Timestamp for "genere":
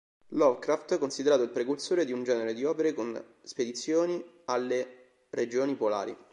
2.23-2.55